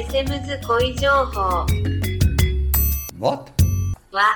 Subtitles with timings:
[0.00, 1.66] ベセムズ恋情報
[3.18, 3.52] Wat?
[4.10, 4.34] は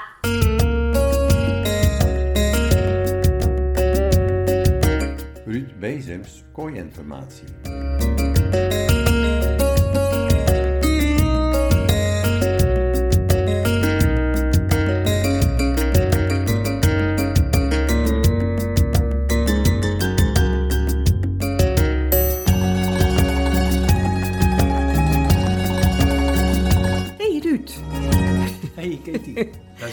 [5.46, 8.93] Ruud Bezems kooiinformatie.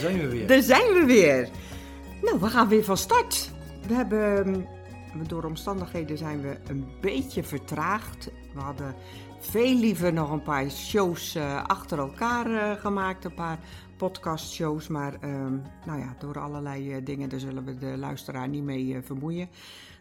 [0.01, 0.47] Zijn we weer.
[0.47, 1.49] daar zijn we weer.
[2.21, 3.51] Nou, we gaan weer van start.
[3.87, 4.47] We hebben,
[5.13, 8.31] mm, door omstandigheden zijn we een beetje vertraagd.
[8.53, 8.95] We hadden
[9.39, 13.59] veel liever nog een paar shows eh, achter elkaar eh, gemaakt, een paar
[13.97, 14.87] podcastshows.
[14.87, 19.01] Maar ehm, nou ja, door allerlei eh, dingen, daar zullen we de luisteraar niet mee
[19.01, 19.49] vermoeien.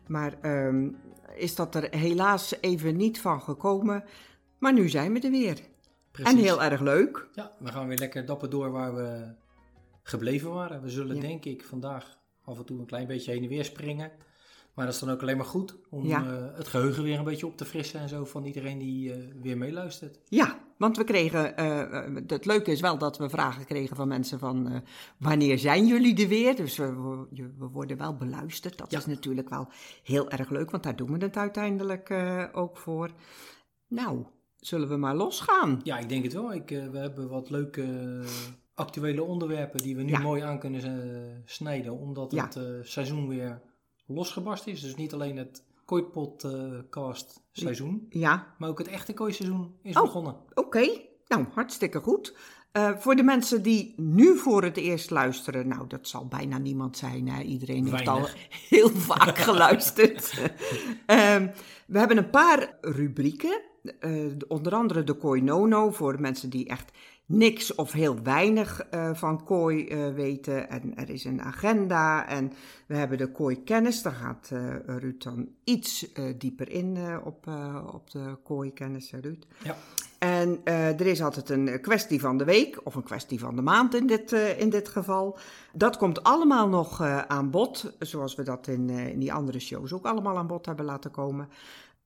[0.06, 0.88] Maar ehm,
[1.34, 4.04] is dat er helaas even niet van gekomen.
[4.58, 5.60] Maar nu zijn we er weer.
[6.10, 6.32] Precies.
[6.32, 7.26] En heel erg leuk.
[7.32, 9.34] Ja, we gaan weer lekker dapper door waar we
[10.10, 10.82] gebleven waren.
[10.82, 11.20] We zullen Ja.
[11.20, 14.10] denk ik vandaag af en toe een klein beetje heen en weer springen.
[14.74, 16.24] Maar dat is dan ook alleen maar goed om Ja.
[16.24, 19.18] eh, het geheugen weer een beetje op te frissen en zo van iedereen die eh,
[19.42, 20.18] weer meeluistert.
[20.28, 24.38] Ja, want we kregen, eh, het leuke is wel dat we vragen kregen van mensen
[24.38, 24.82] van
[25.18, 26.56] wanneer zijn jullie er weer?
[26.56, 26.94] Dus we,
[27.58, 28.78] we- worden wel beluisterd.
[28.78, 28.98] Dat Ja.
[28.98, 29.68] is natuurlijk wel
[30.02, 32.10] heel erg leuk, want daar doen we het uiteindelijk
[32.52, 33.10] ook voor.
[33.88, 34.24] Nou,
[34.56, 35.80] zullen we maar losgaan?
[35.82, 36.52] Ja, ik denk het wel.
[36.52, 37.84] Ik, we hebben wat leuke
[38.80, 40.18] actuele onderwerpen die we nu Ja.
[40.20, 41.92] mooi aan kunnen eh, snijden.
[41.98, 42.44] Omdat Ja.
[42.44, 43.60] het eh, seizoen weer
[44.06, 44.80] losgebarst is.
[44.80, 50.02] Dus niet alleen het kooipodcast seizoen, Ja, maar ook het echte kooiseizoen is Oh.
[50.02, 50.36] begonnen.
[50.54, 50.86] Oké,
[51.28, 52.36] nou hartstikke goed.
[52.72, 56.96] Eh, voor de mensen die nu voor het eerst luisteren, nou dat zal bijna niemand
[56.96, 57.28] zijn.
[57.28, 57.42] Hè?
[57.42, 58.26] Iedereen heeft al
[58.68, 60.34] heel vaak geluisterd.
[61.06, 61.48] Ehm,
[61.86, 63.60] we hebben een paar rubrieken.
[64.48, 66.90] onder andere de Kooi Nono voor mensen die echt
[67.30, 70.70] niks of heel weinig eh, van kooi eh, weten.
[70.70, 72.52] En er is een agenda en
[72.86, 74.02] we hebben de kooi kennis.
[74.02, 77.46] Daar gaat eh, Ruud dan iets dieper in op,
[77.92, 79.46] op de kooi kennis, hè, Ruud.
[79.62, 79.76] Ja.
[80.18, 83.94] En er is altijd een kwestie van de week, of een kwestie van de maand
[83.94, 85.38] in dit, in dit geval.
[85.72, 90.04] Dat komt allemaal nog aan bod, zoals we dat in, in die andere shows ook
[90.04, 91.48] allemaal aan bod hebben laten komen.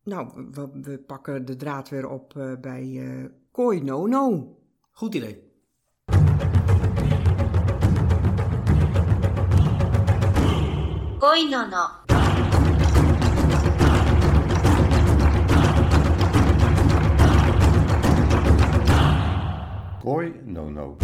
[0.05, 3.01] Nou, we, we pakken de draad weer op bij
[3.51, 4.57] Kooi Nono.
[4.95, 5.43] Goed idee.
[11.19, 11.89] Koi no no.
[20.03, 20.97] Koi no no.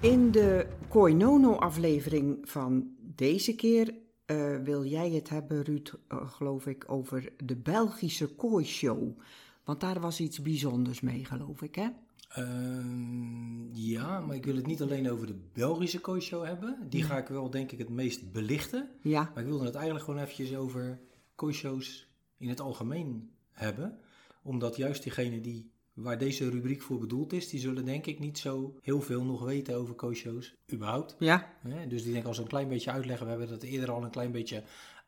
[0.00, 3.94] In de Koinono-aflevering van deze keer
[4.32, 9.18] eh, wil jij het hebben, Ruud, eh, geloof ik, over de Belgische Kooi Show.
[9.64, 11.88] Want daar was iets bijzonders mee, geloof ik, hè?
[12.28, 16.86] Ehm, ja, maar ik wil het niet alleen over de Belgische kooishow hebben.
[16.88, 18.88] Die ga ik wel denk ik het meest belichten.
[19.02, 21.00] Ja, Maar ik wilde het eigenlijk gewoon eventjes over
[21.34, 23.98] kooishows in het algemeen hebben.
[24.42, 28.38] Omdat juist diegenen die, waar deze rubriek voor bedoeld is, die zullen denk ik niet
[28.38, 31.16] zo heel veel nog weten over kooishows überhaupt.
[31.18, 33.24] ja, Dus die denk ik als een klein beetje uitleggen.
[33.24, 34.62] We hebben dat eerder al een klein beetje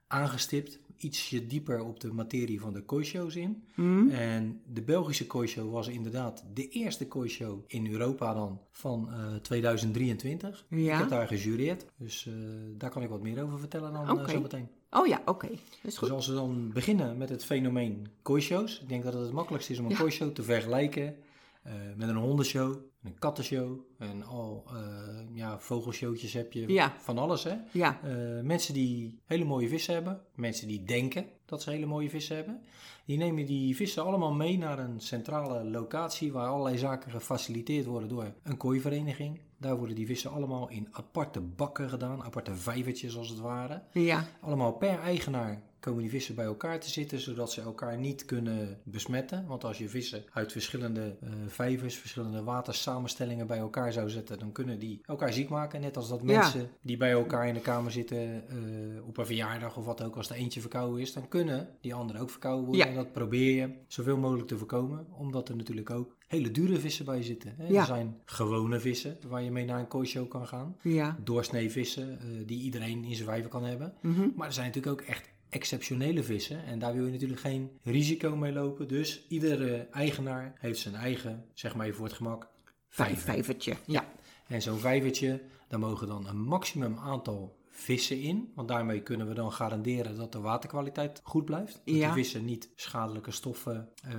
[0.07, 0.79] aangestipt.
[0.97, 3.65] Ietsje dieper op de materie van de kooishows in.
[3.75, 4.09] Hm?
[4.09, 10.67] En de Belgische kooishow was inderdaad de eerste kooishow in Europa dan van eh, 2023.
[10.69, 10.93] Ja.
[10.93, 11.87] Ik heb daar gejureerd.
[11.99, 12.35] Dus eh,
[12.77, 14.69] daar kan ik wat meer over vertellen dan eh, zo meteen.
[14.97, 15.49] Oh ja, oké.
[15.83, 18.81] Dus als we dan beginnen met het fenomeen kooishows.
[18.81, 19.97] Ik denk dat het het makkelijkste is om een Ja.
[19.97, 21.17] kooishow te vergelijken
[21.63, 26.95] eh, met een hondenshow, een kattenshow en al eh, ja, vogelshowtjes heb je Ja.
[26.99, 27.45] van alles.
[27.45, 27.55] Hè?
[27.73, 32.11] Ja, Eh, mensen die hele mooie vissen hebben, mensen die denken dat ze hele mooie
[32.11, 32.61] vissen hebben,
[33.05, 38.09] die nemen die vissen allemaal mee naar een centrale locatie waar allerlei zaken gefaciliteerd worden
[38.09, 39.41] door een kooivereniging.
[39.65, 43.83] Daar worden die vissen allemaal in aparte bakken gedaan, aparte vijvertjes als het ware.
[43.93, 48.25] ja, Allemaal per eigenaar komen die vissen bij elkaar te zitten, zodat ze elkaar niet
[48.25, 49.47] kunnen besmetten.
[49.47, 54.53] Want als je vissen uit verschillende eh, vijvers, verschillende watersamenstellingen bij elkaar zou zetten, dan
[54.53, 55.81] kunnen die elkaar ziek maken.
[55.81, 56.39] Net als dat Ja.
[56.39, 60.17] mensen die bij elkaar in de kamer zitten eh, op een verjaardag of wat ook,
[60.17, 62.85] als er eentje verkouden is, dan kunnen die anderen ook verkouden worden.
[62.85, 62.91] Ja.
[62.91, 67.05] En dat probeer je zoveel mogelijk te voorkomen, omdat er natuurlijk ook hele dure vissen
[67.05, 67.55] bij zitten.
[67.57, 67.67] Hè?
[67.69, 67.81] Ja.
[67.81, 70.77] Er zijn gewone vissen waar je mee naar een kooishow kan gaan.
[70.83, 71.17] ja.
[71.25, 73.95] Doorsnee vissen eh, die iedereen in zijn vijver kan hebben.
[74.03, 74.29] Mhm.
[74.37, 76.65] Maar er zijn natuurlijk ook echt exceptionele vissen.
[76.65, 78.89] En daar wil je natuurlijk geen risico mee lopen.
[78.89, 82.49] Dus iedere eigenaar heeft zijn eigen, zeg maar even voor het gemak,
[82.89, 83.25] Vijf, vijver.
[83.25, 83.75] vijvertje.
[83.87, 84.05] Ja.
[84.47, 88.53] En zo'n vijvertje, daar mogen dan een maximum aantal vissen in.
[88.55, 91.73] Want daarmee kunnen we dan garanderen dat de waterkwaliteit goed blijft.
[91.85, 92.05] Dat Ja.
[92.15, 94.15] die vissen niet schadelijke stoffen eh,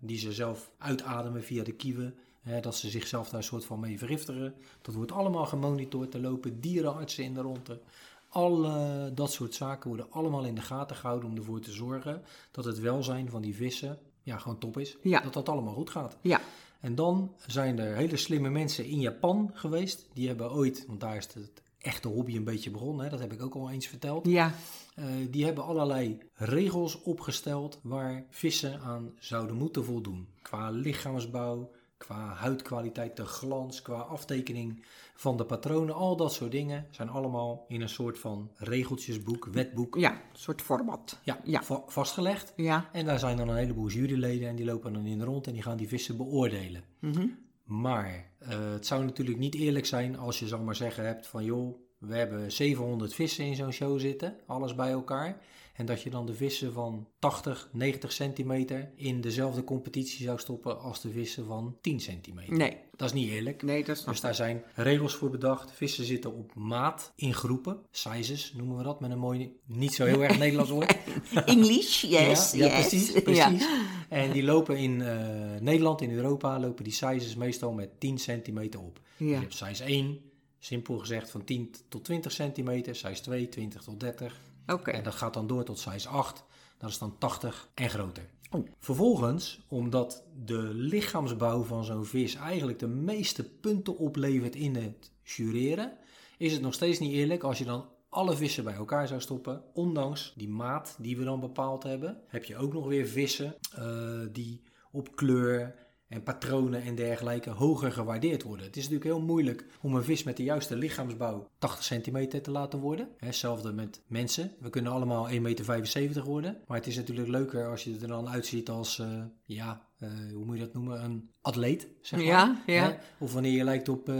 [0.00, 2.14] die ze zelf uitademen via de kieven.
[2.40, 4.54] Hè, dat ze zichzelf daar een soort van mee vergiftigen.
[4.82, 6.14] Dat wordt allemaal gemonitord.
[6.14, 7.80] Er lopen dierenartsen in de ronde.
[8.28, 12.64] Alle dat soort zaken worden allemaal in de gaten gehouden om ervoor te zorgen dat
[12.64, 14.96] het welzijn van die vissen ja, gewoon top is.
[15.02, 15.20] Ja.
[15.20, 16.16] Dat dat allemaal goed gaat.
[16.20, 16.40] Ja.
[16.80, 20.08] En dan zijn er hele slimme mensen in Japan geweest.
[20.12, 23.04] Die hebben ooit, want daar is het echte hobby een beetje begonnen.
[23.04, 24.26] Hè, dat heb ik ook al eens verteld.
[24.26, 24.52] Ja.
[24.94, 30.28] Eh, die hebben allerlei regels opgesteld waar vissen aan zouden moeten voldoen.
[30.42, 34.84] Qua lichaamsbouw, qua huidkwaliteit, de glans, qua aftekening
[35.14, 35.94] van de patronen.
[35.94, 40.62] Al dat soort dingen zijn allemaal in een soort van regeltjesboek, wetboek, Ja, een soort
[40.62, 41.18] format.
[41.22, 41.62] ja, Ja.
[41.62, 42.52] va- vastgelegd.
[42.56, 42.88] Ja.
[42.92, 45.62] En daar zijn dan een heleboel juryleden en die lopen dan in rond en die
[45.62, 46.84] gaan die vissen beoordelen.
[46.98, 47.26] Mhm.
[47.70, 51.44] Maar eh, het zou natuurlijk niet eerlijk zijn als je zal maar zeggen hebt van
[51.44, 55.40] joh, we hebben 700 vissen in zo'n show zitten, alles bij elkaar.
[55.74, 60.80] En dat je dan de vissen van 80, 90 centimeter in dezelfde competitie zou stoppen
[60.80, 62.56] als de vissen van 10 centimeter.
[62.56, 62.76] Nee.
[62.96, 63.62] Dat is niet eerlijk.
[63.62, 65.72] Nee, dat snap Dus daar zijn regels voor bedacht.
[65.72, 67.78] Vissen zitten op maat in groepen.
[67.90, 70.96] Sizes noemen we dat met een mooi, niet zo heel erg Nederlands woord.
[71.44, 72.88] English, yes, ja, ja, yes.
[72.88, 73.12] precies.
[73.12, 73.20] Ja.
[73.20, 73.68] precies.
[74.08, 78.80] En die lopen in eh, Nederland, in Europa, lopen die sizes meestal met 10 centimeter
[78.80, 79.00] op.
[79.16, 79.26] Ja.
[79.26, 80.20] Je hebt size 1,
[80.58, 82.96] simpel gezegd van 10 tot 20 centimeter.
[82.96, 84.40] Size 2, 20 tot 30.
[84.66, 84.90] Oké.
[84.90, 86.44] En dat gaat dan door tot size 8.
[86.78, 88.28] Dat is dan 80 en groter.
[88.50, 88.66] Oh.
[88.78, 95.96] Vervolgens, omdat de lichaamsbouw van zo'n vis eigenlijk de meeste punten oplevert in het jureren,
[96.38, 99.62] is het nog steeds niet eerlijk als je dan alle vissen bij elkaar zou stoppen.
[99.72, 104.20] Ondanks die maat die we dan bepaald hebben, heb je ook nog weer vissen eh,
[104.32, 104.62] die
[104.92, 105.74] op kleur
[106.10, 108.66] en patronen en dergelijke hoger gewaardeerd worden.
[108.66, 112.50] Het is natuurlijk heel moeilijk om een vis met de juiste lichaamsbouw 80 centimeter te
[112.50, 113.08] laten worden.
[113.16, 114.52] Hetzelfde met mensen.
[114.60, 116.58] We kunnen allemaal 1,75 meter worden.
[116.66, 120.44] Maar het is natuurlijk leuker als je er dan uitziet als, eh, ja, eh, hoe
[120.44, 121.04] moet je dat noemen?
[121.04, 122.28] Een atleet, zeg maar.
[122.28, 122.82] Ja, ja.
[122.90, 122.96] Hè?
[123.24, 124.16] Of wanneer je lijkt op eh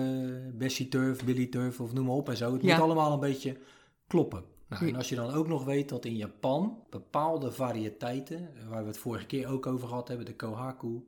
[0.54, 2.52] Bessie Turf, Billy Turf of noem maar op en zo.
[2.52, 2.75] Het Ja.
[2.75, 3.56] moet allemaal een beetje
[4.06, 4.44] kloppen.
[4.69, 8.87] Nou, en als je dan ook nog weet dat in Japan bepaalde variëteiten, waar we
[8.88, 11.04] het vorige keer ook over gehad hebben, de Kohaku,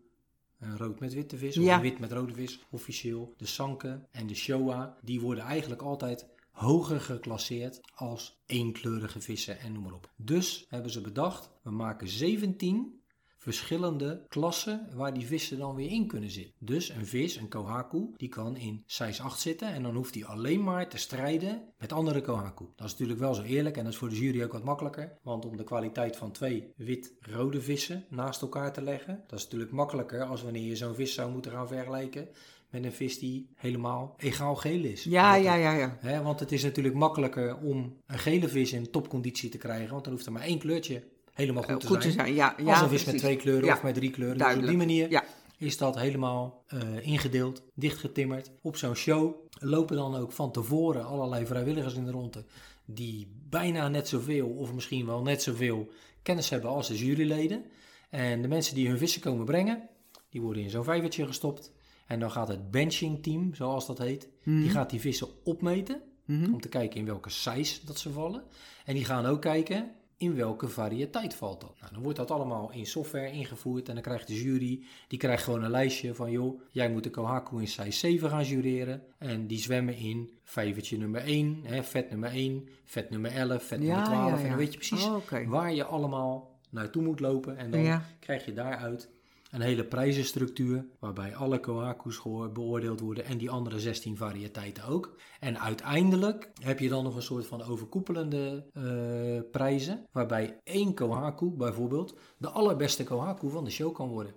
[0.76, 1.80] rood met witte vis, of Ja.
[1.80, 7.00] wit met rode vis, officieel, de Sanke en de Showa, die worden eigenlijk altijd hoger
[7.00, 10.10] geclasseerd als eenkleurige vissen en noem maar op.
[10.16, 13.01] Dus hebben ze bedacht, we maken 17
[13.42, 16.54] verschillende klassen waar die vissen dan weer in kunnen zitten.
[16.58, 20.24] Dus een vis, een kohaku, die kan in size 8 zitten en dan hoeft hij
[20.24, 22.64] alleen maar te strijden met andere kohaku.
[22.76, 25.18] Dat is natuurlijk wel zo eerlijk en dat is voor de jury ook wat makkelijker,
[25.22, 29.72] want om de kwaliteit van twee wit-rode vissen naast elkaar te leggen, dat is natuurlijk
[29.72, 32.28] makkelijker als wanneer je zo'n vis zou moeten gaan vergelijken
[32.70, 35.04] met een vis die helemaal egaal geel is.
[35.04, 35.96] Ja, ja, ja, ja.
[36.00, 40.04] Hè, want het is natuurlijk makkelijker om een gele vis in topconditie te krijgen, want
[40.04, 42.14] dan hoeft er maar één kleurtje helemaal goed te Goed te zijn.
[42.26, 42.54] zijn, ja.
[42.64, 44.38] ja vis met twee kleuren Ja, of met drie kleuren.
[44.38, 45.24] Dus op die manier Ja.
[45.58, 48.50] is dat helemaal eh, ingedeeld, dichtgetimmerd.
[48.62, 52.44] Op zo'n show lopen dan ook van tevoren allerlei vrijwilligers in de ronde
[52.84, 55.88] die bijna net zoveel of misschien wel net zoveel
[56.22, 57.64] kennis hebben als de juryleden.
[58.10, 59.88] En de mensen die hun vissen komen brengen,
[60.30, 61.72] die worden in zo'n vijvertje gestopt.
[62.06, 66.60] En dan gaat het benching team, zoals dat heet, die gaat die vissen opmeten om
[66.60, 68.42] te kijken in welke size dat ze vallen.
[68.84, 69.90] En die gaan ook kijken
[70.22, 71.74] in welke variëteit valt dat.
[71.80, 75.44] Nou, dan wordt dat allemaal in software ingevoerd en dan krijgt de jury, die krijgt
[75.44, 79.02] gewoon een lijstje van joh, jij moet de Kohaku in size 7 gaan jureren.
[79.18, 83.78] En die zwemmen in vijvertje nummer 1, hè, vet nummer 1, vet nummer 11, vet
[83.78, 84.30] nummer Ja, 12.
[84.30, 87.56] ja, En dan weet je precies Oh, waar je allemaal naartoe moet lopen.
[87.56, 89.08] En dan krijg je daaruit
[89.52, 95.16] een hele prijzenstructuur waarbij alle Kohaku's beoordeeld worden en die andere 16 variëteiten ook.
[95.40, 101.50] En uiteindelijk heb je dan nog een soort van overkoepelende eh, prijzen waarbij één Kohaku
[101.50, 104.34] bijvoorbeeld de allerbeste Kohaku van de show kan worden.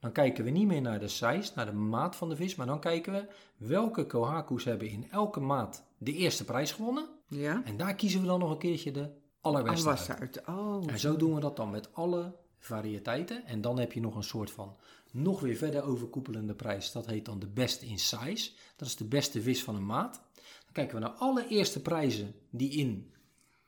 [0.00, 2.66] Dan kijken we niet meer naar de size, naar de maat van de vis, maar
[2.66, 7.08] dan kijken we welke Kohaku's hebben in elke maat de eerste prijs gewonnen.
[7.28, 7.62] Ja.
[7.64, 10.08] En daar kiezen we dan nog een keertje de allerbeste uit.
[10.08, 10.42] uit.
[10.46, 10.82] Oh.
[10.86, 13.46] En zo doen we dat dan met alle variëteiten.
[13.46, 14.76] En dan heb je nog een soort van
[15.10, 16.92] nog weer verder overkoepelende prijs.
[16.92, 18.50] Dat heet dan de best in size.
[18.76, 20.22] Dat is de beste vis van een maat.
[20.34, 23.12] Dan kijken we naar alle eerste prijzen die in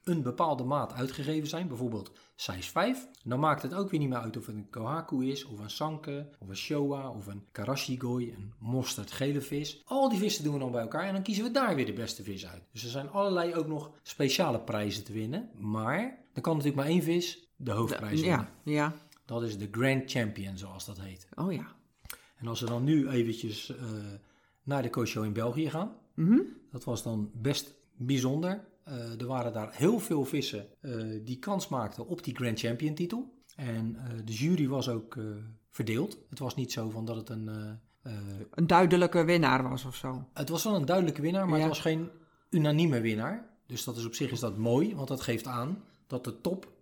[0.06, 1.68] een bepaalde maat uitgegeven zijn.
[1.68, 3.08] Bijvoorbeeld size 5.
[3.24, 5.70] Dan maakt het ook weer niet meer uit of het een kohaku is, of een
[5.70, 9.82] sanke, of een showa, of een karashigoi, een mosterdgele vis.
[9.84, 11.92] Al die vissen doen we dan bij elkaar en dan kiezen we daar weer de
[11.92, 12.62] beste vis uit.
[12.72, 15.50] Dus er zijn allerlei ook nog speciale prijzen te winnen.
[15.58, 18.20] Maar er kan natuurlijk maar één vis de hoofdprijs.
[18.20, 18.94] Ja, ja.
[19.24, 21.28] Dat is de Grand Champion, zoals dat heet.
[21.34, 21.66] Oh ja.
[22.36, 23.84] En als we dan nu eventjes eh,
[24.62, 25.92] naar de Coach Show in België gaan.
[26.14, 26.38] Mhm.
[26.70, 28.64] Dat was dan best bijzonder.
[28.84, 30.92] Eh, er waren daar heel veel vissen eh,
[31.24, 33.34] die kans maakten op die Grand Champion titel.
[33.56, 35.18] En de jury was ook
[35.70, 36.18] verdeeld.
[36.30, 37.50] Het was niet zo van dat het een...
[38.50, 40.24] Een duidelijke winnaar was of zo.
[40.32, 41.64] het was wel een duidelijke winnaar, maar Ja.
[41.64, 42.08] het was geen
[42.50, 43.48] unanieme winnaar.
[43.66, 46.72] Dus dat is op zich is dat mooi, want dat geeft aan dat de top...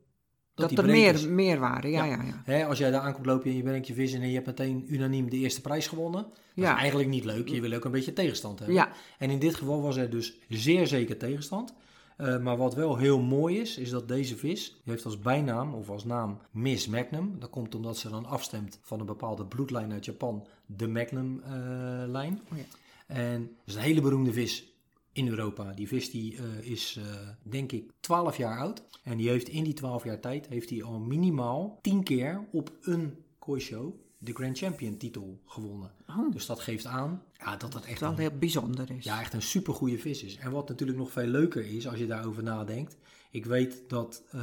[0.55, 1.27] Dat, er meer, is.
[1.27, 2.23] meer waren, ja, Ja.
[2.23, 2.43] ja.
[2.45, 4.47] Hè, als jij daar aankomt lopen en je brengt je vis in en je hebt
[4.47, 6.23] meteen unaniem de eerste prijs gewonnen.
[6.23, 6.73] Dat Ja.
[6.75, 7.49] is eigenlijk niet leuk.
[7.49, 8.77] Je wil ook een beetje tegenstand hebben.
[8.77, 11.75] Ja, En in dit geval was er dus zeer zeker tegenstand.
[12.17, 15.75] Eh, maar wat wel heel mooi is, is dat deze vis, die heeft als bijnaam
[15.75, 17.37] of als naam Miss Magnum.
[17.39, 22.41] Dat komt omdat ze dan afstemt van een bepaalde bloedlijn uit Japan, de Magnum-lijn.
[22.53, 22.65] Oh ja.
[23.07, 24.73] En dat is een hele beroemde vis
[25.15, 25.73] in Europa.
[25.73, 28.83] Die vis die, eh, is, eh, denk ik, 12 jaar oud.
[29.03, 32.73] En die heeft in die 12 jaar tijd, heeft hij al minimaal 10 keer op
[32.81, 35.91] een kooishow de Grand Champion titel gewonnen.
[36.09, 36.33] Oh.
[36.33, 39.05] Dus dat geeft aan ja, dat echt dat een wel heel bijzonder is.
[39.05, 40.37] ja, echt een supergoeie vis is.
[40.37, 42.97] En wat natuurlijk nog veel leuker is als je daarover nadenkt.
[43.31, 44.41] Ik weet dat eh,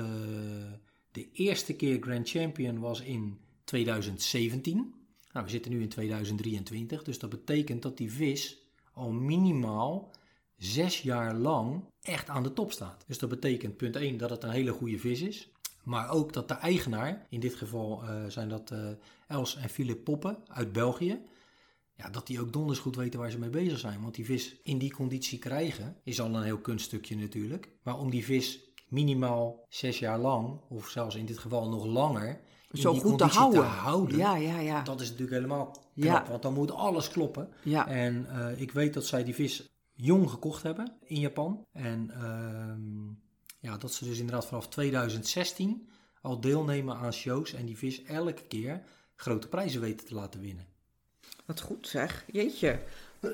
[1.12, 4.94] de eerste keer Grand Champion was in 2017.
[5.32, 7.04] Nou, we zitten nu in 2023.
[7.04, 8.58] Dus dat betekent dat die vis
[8.94, 10.12] al minimaal
[10.63, 13.03] zes jaar lang echt aan de top staat.
[13.08, 15.50] Dus dat betekent punt 1 dat het een hele goede vis is.
[15.84, 18.80] Maar ook dat de eigenaar, in dit geval eh, zijn dat eh,
[19.27, 21.20] Els en Philip Poppen uit België.
[21.96, 24.01] Ja, dat die ook donders goed weten waar ze mee bezig zijn.
[24.01, 27.70] Want die vis in die conditie krijgen is al een heel kunststukje natuurlijk.
[27.84, 32.41] Maar om die vis minimaal zes jaar lang, of zelfs in dit geval nog langer,
[32.72, 33.65] in Zo die goed te houden.
[33.65, 34.82] houden, Ja, ja, ja.
[34.82, 35.84] dat is natuurlijk helemaal knap.
[35.94, 36.25] Ja.
[36.30, 37.50] Want dan moet alles kloppen.
[37.63, 37.88] ja.
[37.88, 41.65] En eh, ik weet dat zij die vis jong gekocht hebben in Japan.
[41.71, 43.07] En ehm,
[43.60, 45.89] ja, dat ze dus inderdaad vanaf 2016
[46.21, 48.83] al deelnemen aan shows en die vis elke keer
[49.15, 50.65] grote prijzen weten te laten winnen.
[51.45, 52.25] Wat goed zeg.
[52.31, 52.79] Jeetje.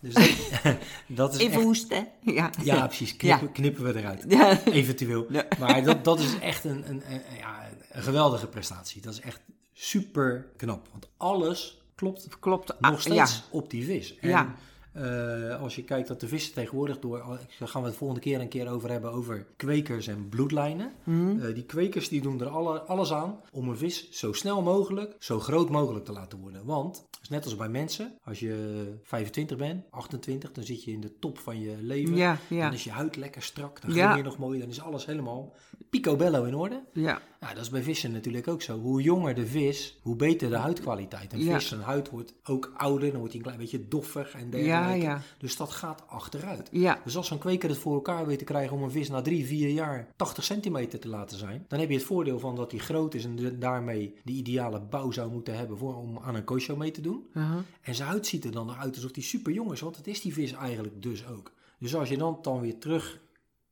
[0.00, 2.08] Dus dat, dat is Even echt, hoesten.
[2.20, 2.50] Ja.
[2.62, 3.16] Ja, precies.
[3.16, 4.24] Knippen, knippen we eruit.
[4.28, 4.64] Ja.
[4.64, 5.26] Eventueel.
[5.32, 5.46] Ja.
[5.58, 9.02] Maar dat, dat is echt een, een, een- ja, een geweldige prestatie.
[9.02, 9.40] Dat is echt
[9.72, 10.88] super knap.
[10.90, 12.68] Want alles klopt Klopt.
[12.80, 13.42] nog Ah, steeds Ja.
[13.50, 14.16] op die vis.
[14.18, 14.54] En Ja.
[14.94, 18.40] Eh, als je kijkt dat de vissen tegenwoordig door, daar gaan we het volgende keer
[18.40, 20.92] een keer over hebben, over kwekers en bloedlijnen.
[21.04, 21.40] Mhm.
[21.40, 25.16] Eh, die kwekers die doen er alle, alles aan om een vis zo snel mogelijk,
[25.18, 26.64] zo groot mogelijk te laten worden.
[26.64, 31.00] Want, is net als bij mensen, als je 25 bent, 28, dan zit je in
[31.00, 32.16] de top van je leven.
[32.16, 32.64] Ja, ja.
[32.64, 34.16] Dan is je huid lekker strak, dan Ja.
[34.16, 35.54] je nog mooi, dan is alles helemaal
[35.90, 36.82] picobello in orde.
[36.92, 37.20] Ja.
[37.48, 38.78] Ja, dat is bij vissen natuurlijk ook zo.
[38.80, 41.32] Hoe jonger de vis, hoe beter de huidkwaliteit.
[41.32, 41.54] Een Ja.
[41.58, 45.04] vis, zijn huid wordt ook ouder, dan wordt hij een klein beetje doffig en dergelijke.
[45.04, 45.20] ja.
[45.38, 46.68] Dus dat gaat achteruit.
[46.70, 47.00] Ja.
[47.04, 49.46] Dus als zo'n kweker het voor elkaar weet te krijgen om een vis na drie,
[49.46, 52.80] vier jaar 80 centimeter te laten zijn, dan heb je het voordeel van dat hij
[52.80, 56.44] groot is en de- daarmee de ideale bouw zou moeten hebben voor, om aan een
[56.44, 57.26] kooshow mee te doen.
[57.34, 57.56] Uh-huh.
[57.80, 60.20] En zijn huid ziet er dan uit alsof hij super jong is, want dat is
[60.20, 61.52] die vis eigenlijk dus ook.
[61.78, 63.20] Dus als je dan, dan weer terug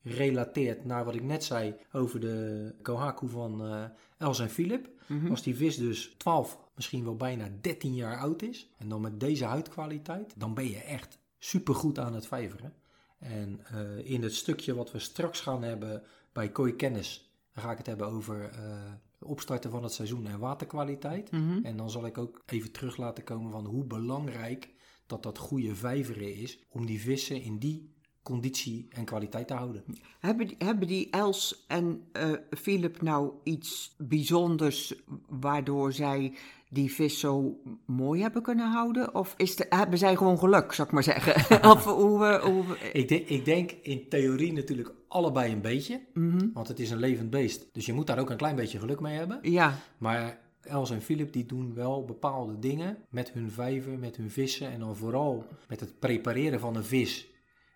[0.02, 3.84] relateert naar wat ik net zei over de Kohaku van eh,
[4.18, 4.88] Els en Philip.
[5.06, 5.30] Mhm.
[5.30, 9.20] Als die vis dus 12, misschien wel bijna 13 jaar oud is, en dan met
[9.20, 12.74] deze huidkwaliteit, dan ben je echt supergoed aan het vijveren.
[13.18, 17.78] En eh, in het stukje wat we straks gaan hebben bij Kooi Kennis, ga ik
[17.78, 21.30] het hebben over eh, opstarten van het seizoen en waterkwaliteit.
[21.30, 21.64] Mhm.
[21.64, 24.74] En dan zal ik ook even terug laten komen van hoe belangrijk
[25.06, 27.91] dat dat goede vijveren is om die vissen in die
[28.22, 29.84] conditie en kwaliteit te houden.
[30.20, 34.94] Hebben, die- hebben die Els en eh Philip nou iets bijzonders
[35.28, 36.34] waardoor zij
[36.70, 39.14] die vis zo mooi hebben kunnen houden?
[39.14, 41.64] Of is de, hebben zij gewoon geluk, zou ik maar zeggen?
[41.72, 46.48] of hoe, hoe, Ik, denk- ik denk in theorie natuurlijk allebei een beetje, Mhm.
[46.52, 47.68] want het is een levend beest.
[47.72, 49.38] Dus je moet daar ook een klein beetje geluk mee hebben.
[49.42, 54.30] Ja, Maar Els en Philip die doen wel bepaalde dingen met hun vijver, met hun
[54.30, 57.30] vissen en dan vooral met het prepareren van een vis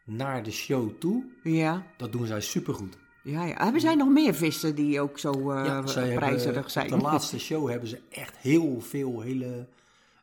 [0.07, 1.25] naar de show toe.
[1.43, 2.99] ja, Dat doen zij supergoed.
[3.23, 3.63] ja, ja.
[3.65, 5.33] Hebben zij nog meer vissen die ook zo
[5.85, 6.89] zij hebben- prijzerig zijn?
[6.89, 9.67] De laatste show hebben ze echt heel veel hele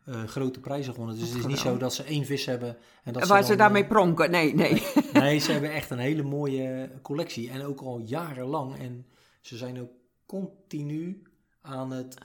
[0.05, 1.19] eh, grote prijzen gewonnen.
[1.19, 3.55] Dus het is niet zo dat ze één vis hebben en dat Waar ze ze
[3.55, 4.31] daarmee eh, pronken?
[4.31, 4.81] Nee, nee.
[5.13, 7.49] Nee, ze hebben echt een hele mooie collectie.
[7.49, 8.77] En ook al jarenlang.
[8.79, 9.05] En
[9.41, 9.91] ze zijn ook
[10.25, 11.21] continu
[11.61, 12.17] aan het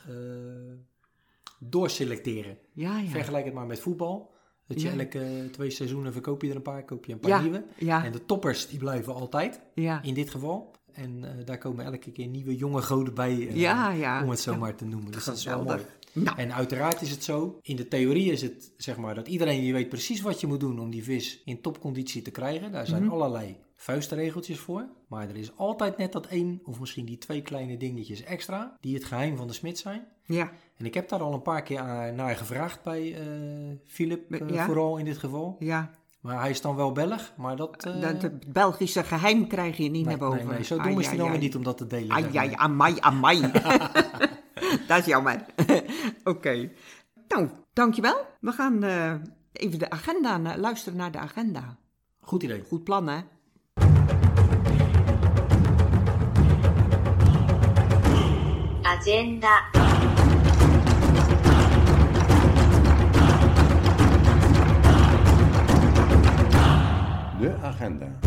[1.58, 2.58] doorselecteren.
[2.72, 3.08] Ja, ja.
[3.08, 4.30] Vergelijk het maar met voetbal.
[4.68, 4.98] Dat je Ja.
[4.98, 7.64] elke twee seizoenen verkoop je er een paar, koop je een paar Ja, nieuwe.
[7.78, 8.04] ja.
[8.04, 9.60] En de toppers die blijven altijd,
[10.02, 10.70] in dit geval.
[10.92, 13.56] En eh, daar komen elke keer nieuwe jonge goden bij, eh,
[14.22, 15.12] om het zo maar te noemen.
[15.12, 15.78] Dus dat is wel mooi.
[16.12, 19.64] Nou, En uiteraard is het zo, in de theorie is het zeg maar dat iedereen
[19.64, 22.72] je weet precies wat je moet doen om die vis in topconditie te krijgen.
[22.72, 23.12] Daar zijn Mhm.
[23.12, 24.86] allerlei vuistregeltjes voor.
[25.08, 28.94] Maar er is altijd net dat één of misschien die twee kleine dingetjes extra die
[28.94, 30.06] het geheim van de smid zijn.
[30.24, 30.50] ja.
[30.76, 31.82] En ik heb daar al een paar keer
[32.14, 34.64] naar gevraagd bij eh Philip, eh, Ja.
[34.64, 35.56] vooral in dit geval.
[35.58, 37.80] Ja, Maar hij is dan wel Belg, maar dat...
[37.82, 40.46] Dat het Belgische geheim krijg je niet nee, naar boven.
[40.46, 41.44] Nee, nee, zo dom Ai, is hij ai, dan weer ai.
[41.44, 42.10] niet om dat te delen.
[42.10, 43.40] Ai, ai, amai, amai.
[44.88, 45.44] dat is jammer.
[46.24, 46.70] Oké.
[47.28, 48.26] Nou, dankjewel.
[48.40, 48.82] We gaan
[49.52, 51.76] even de agenda, luisteren naar de agenda.
[52.20, 52.64] Goed idee.
[52.68, 53.18] Goed plan, hè?
[59.08, 59.62] Agenda,
[67.38, 68.18] 'De agenda.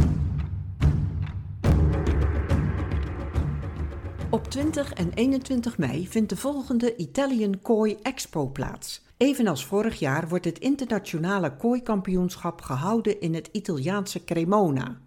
[4.29, 9.05] Op 20 en 21 mei vindt de volgende Italian Koi Expo plaats.
[9.17, 14.97] Evenals vorig jaar wordt het internationale kooikampioenschap gehouden in het Italiaanse Cremona.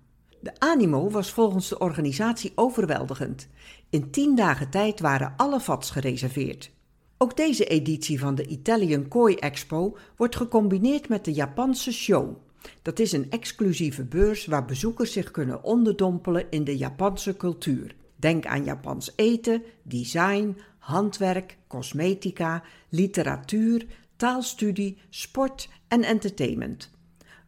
[0.44, 3.48] De animo was volgens de organisatie overweldigend.
[3.90, 6.70] In 10 dagen tijd waren alle vats gereserveerd.
[7.18, 12.36] Ook deze editie van de Italian Koi Expo wordt gecombineerd met de Japanse show.
[12.82, 17.94] Dat is een exclusieve beurs waar bezoekers zich kunnen onderdompelen in de Japanse cultuur.
[18.16, 23.86] Denk aan Japans eten, design, handwerk, cosmetica, literatuur,
[24.16, 26.93] taalstudie, sport en entertainment.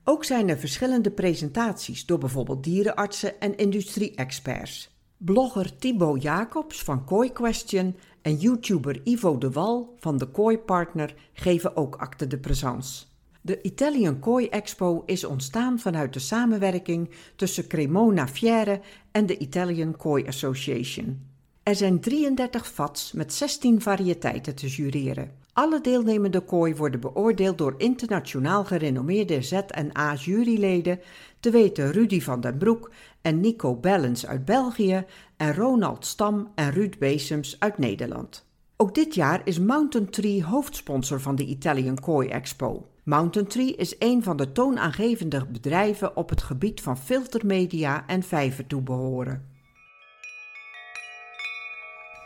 [0.09, 4.91] Ook zijn er verschillende presentaties door bijvoorbeeld dierenartsen en industrie-experts.
[5.17, 11.15] Blogger Thibaut Jacobs van Koi Question en YouTuber Ivo de Wal van de Koi Partner
[11.33, 13.05] geven ook acte de présence.
[13.41, 19.97] De Italian Koi Expo is ontstaan vanuit de samenwerking tussen Cremona Fiere en de Italian
[19.97, 21.27] Koi Association.
[21.63, 25.31] Er zijn 33 vats met 16 variëteiten te jureren.
[25.57, 31.01] Alle deelnemende kooi worden beoordeeld door internationaal gerenommeerde Z&A juryleden,
[31.41, 32.91] te weten Rudy van den Broek
[33.23, 35.05] en Nico Bellens uit België
[35.37, 38.47] en Ronald Stam en Ruud Besems uit Nederland.
[38.77, 42.89] Ook dit jaar is Mountain Tree hoofdsponsor van de Italian Koi Expo.
[43.03, 49.56] Mountain Tree is een van de toonaangevende bedrijven op het gebied van filtermedia en vijvertoebehoren.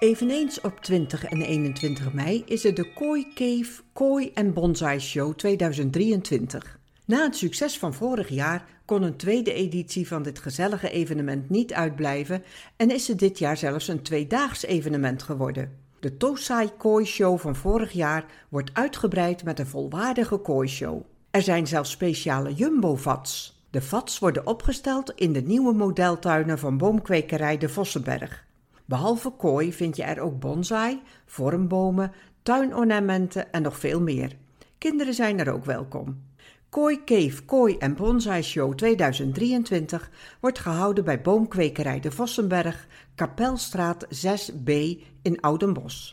[0.00, 5.34] Eveneens op 20 en 21 mei is er de Koi Cave Koi en Bonsai Show
[5.34, 6.78] 2023.
[7.04, 11.72] Na het succes van vorig jaar kon een tweede editie van dit gezellige evenement niet
[11.72, 12.42] uitblijven
[12.76, 15.76] en is het dit jaar zelfs een tweedaags evenement geworden.
[15.98, 21.04] De Tosai Koi Show van vorig jaar wordt uitgebreid met een volwaardige Koi Show.
[21.30, 23.62] Er zijn zelfs speciale jumbo-vats.
[23.70, 28.48] De vats worden opgesteld in de nieuwe modeltuinen van boomkwekerij De Vossenberg.
[28.90, 34.36] Behalve kooi vind je er ook bonsai, vormbomen, tuinornamenten en nog veel meer.
[34.78, 36.22] Kinderen zijn er ook welkom.
[36.68, 44.72] Kooi Cave Kooi en Bonsai Show 2023 wordt gehouden bij boomkwekerij De Vossenberg, Kapelstraat 6B
[45.22, 46.12] in Oudenbosch.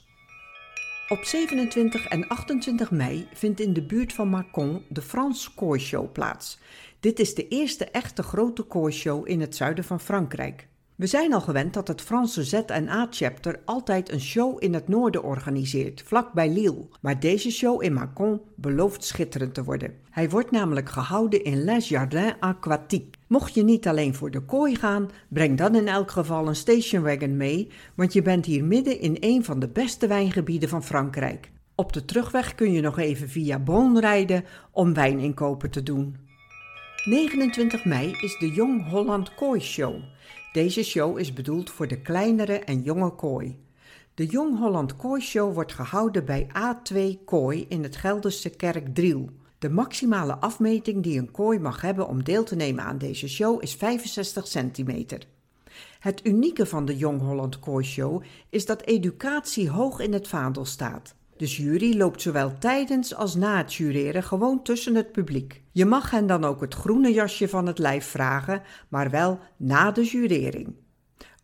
[1.08, 6.12] Op 27 en 28 mei vindt in de buurt van Mâcon de France Kooi Show
[6.12, 6.60] plaats.
[7.00, 10.68] Dit is de eerste echte grote kooishow in het zuiden van Frankrijk.
[10.98, 16.02] We zijn al gewend dat het Franse Z&A-chapter altijd een show in het noorden organiseert,
[16.06, 16.88] vlak bij Lille.
[17.02, 19.94] Maar deze show in Mâcon belooft schitterend te worden.
[20.10, 23.20] Hij wordt namelijk gehouden in Les Jardins Aquatiques.
[23.28, 27.38] Mocht je niet alleen voor de kooi gaan, breng dan in elk geval een stationwagon
[27.38, 31.52] mee, want je bent hier midden in een van de beste wijngebieden van Frankrijk.
[31.76, 36.16] Op de terugweg kun je nog even via Bonn rijden om wijninkopen te doen.
[37.08, 39.96] 29 mei is de Jong Holland Kooi Show.
[40.58, 43.60] Deze show is bedoeld voor de kleinere en jonge kooi.
[44.14, 49.30] De Jong Holland Kooi Show wordt gehouden bij A2 Kooi in het Gelderse Kerkdriel.
[49.60, 53.64] De maximale afmeting die een kooi mag hebben om deel te nemen aan deze show
[53.64, 55.28] is 65 centimeter.
[56.00, 60.66] Het unieke van de Jong Holland Kooi Show is dat educatie hoog in het vaandel
[60.66, 61.16] staat.
[61.38, 65.62] De jury loopt zowel tijdens als na het jureren gewoon tussen het publiek.
[65.72, 69.92] Je mag hen dan ook het groene jasje van het lijf vragen, maar wel na
[69.92, 70.76] de jurering.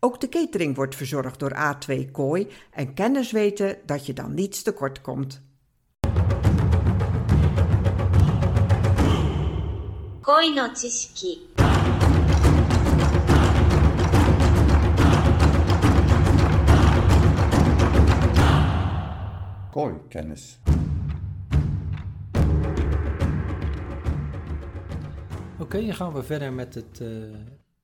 [0.00, 4.62] Ook de catering wordt verzorgd door A2 Kooi en kenners weten dat je dan niets
[4.62, 5.42] tekort komt.
[10.26, 10.68] 恋の
[19.74, 20.58] Kooikennis.
[25.58, 27.08] Oké, dan gaan we verder met het, eh,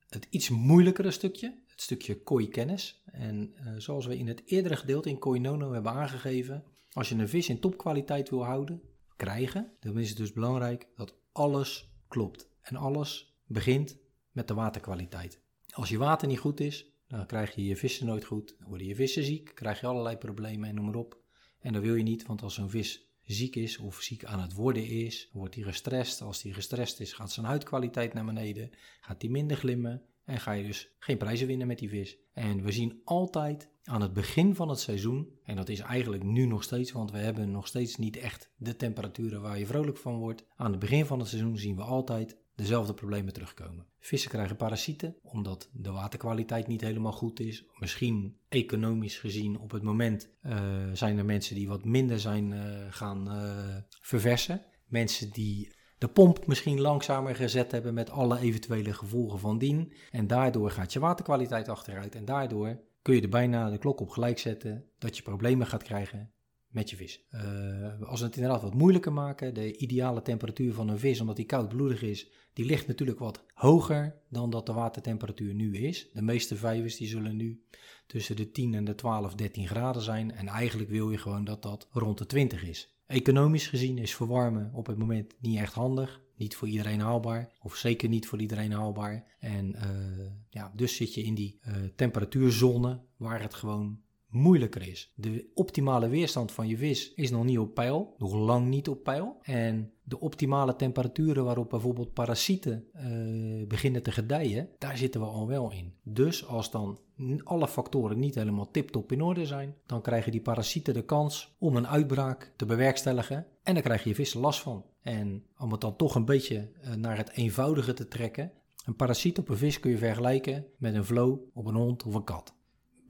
[0.09, 1.61] het iets moeilijkere stukje.
[1.67, 3.03] Het stukje kooikennis.
[3.05, 7.29] En eh, zoals we in het eerdere gedeelte in Koinono hebben aangegeven, als je een
[7.29, 8.81] vis in topkwaliteit wil houden,
[9.15, 12.49] krijgen, dan is het dus belangrijk dat alles klopt.
[12.61, 13.97] En alles begint
[14.31, 15.41] met de waterkwaliteit.
[15.71, 18.55] Als je water niet goed is, dan krijg je je vissen nooit goed.
[18.59, 21.20] Dan worden je vissen ziek, krijg je allerlei problemen en noem maar op.
[21.61, 24.53] En dat wil je niet, want als zo'n vis ziek is of ziek aan het
[24.53, 26.21] worden is, wordt hij gestrest.
[26.21, 28.69] Als hij gestrest is, gaat zijn huidkwaliteit naar beneden,
[29.01, 32.17] gaat hij minder glimmen en ga je dus geen prijzen winnen met die vis.
[32.33, 36.45] En we zien altijd aan het begin van het seizoen, en dat is eigenlijk nu
[36.45, 40.17] nog steeds, want we hebben nog steeds niet echt de temperaturen waar je vrolijk van
[40.17, 40.45] wordt.
[40.55, 43.85] Aan het begin van het seizoen zien we altijd dezelfde problemen terugkomen.
[43.99, 47.65] Vissen krijgen parasieten omdat de waterkwaliteit niet helemaal goed is.
[47.79, 50.53] Misschien economisch gezien op het moment uh,
[50.93, 54.61] zijn er mensen die wat minder zijn uh, gaan uh, verversen.
[54.87, 59.93] Mensen die de pomp misschien langzamer gezet hebben met alle eventuele gevolgen van dien.
[60.11, 64.09] En daardoor gaat je waterkwaliteit achteruit en daardoor kun je er bijna de klok op
[64.09, 66.31] gelijk zetten dat je problemen gaat krijgen
[66.71, 67.25] met je vis.
[67.31, 71.35] Uh, als we het inderdaad wat moeilijker maken, de ideale temperatuur van een vis, omdat
[71.35, 76.09] die koudbloedig is, die ligt natuurlijk wat hoger dan dat de watertemperatuur nu is.
[76.13, 77.63] De meeste vijvers die zullen nu
[78.07, 80.31] tussen de 10 en de 12, 13 graden zijn.
[80.31, 82.95] En eigenlijk wil je gewoon dat dat rond de 20 is.
[83.07, 86.21] Economisch gezien is verwarmen op het moment niet echt handig.
[86.35, 89.35] Niet voor iedereen haalbaar, of zeker niet voor iedereen haalbaar.
[89.39, 95.11] En uh, ja, dus zit je in die uh, temperatuurzone waar het gewoon moeilijker is.
[95.15, 99.03] De optimale weerstand van je vis is nog niet op peil, nog lang niet op
[99.03, 99.37] peil.
[99.41, 105.47] En de optimale temperaturen waarop bijvoorbeeld parasieten uh, beginnen te gedijen, daar zitten we al
[105.47, 105.93] wel in.
[106.03, 106.99] Dus als dan
[107.43, 111.75] alle factoren niet helemaal tip-top in orde zijn, dan krijgen die parasieten de kans om
[111.75, 114.85] een uitbraak te bewerkstelligen en dan krijg je vissen last van.
[115.01, 118.51] En om het dan toch een beetje uh, naar het eenvoudige te trekken,
[118.85, 122.13] een parasiet op een vis kun je vergelijken met een vlo op een hond of
[122.13, 122.59] een kat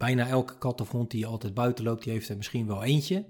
[0.01, 3.25] bijna elke kat of hond die altijd buiten loopt, die heeft er misschien wel eentje.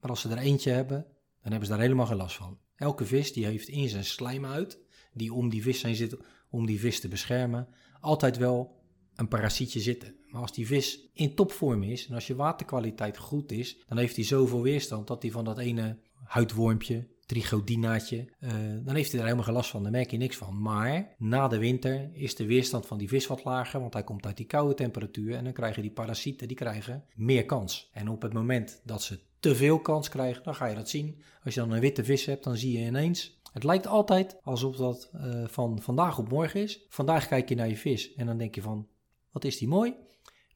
[0.00, 1.06] Maar als ze er eentje hebben,
[1.42, 2.58] dan hebben ze daar helemaal geen last van.
[2.76, 4.78] Elke vis die heeft in zijn slijmhuid,
[5.12, 6.16] die om die vis zijn zit,
[6.50, 7.68] om die vis te beschermen,
[8.00, 8.82] altijd wel
[9.14, 10.14] een parasietje zitten.
[10.26, 14.16] Maar als die vis in topvorm is en als je waterkwaliteit goed is, dan heeft
[14.16, 18.50] hij zoveel weerstand dat hij van dat ene huidwormpje trichodinaatje, uh,
[18.84, 20.62] dan heeft hij er helemaal geen last van, daar merk je niks van.
[20.62, 24.26] Maar na de winter is de weerstand van die vis wat lager, want hij komt
[24.26, 27.90] uit die koude temperatuur en dan krijgen die parasieten die krijgen meer kans.
[27.92, 31.22] En op het moment dat ze te veel kans krijgen, dan ga je dat zien.
[31.44, 34.76] Als je dan een witte vis hebt, dan zie je ineens het lijkt altijd alsof
[34.76, 36.86] dat uh, van vandaag op morgen is.
[36.88, 38.88] Vandaag kijk je naar je vis en dan denk je van,
[39.30, 39.94] wat is die mooi?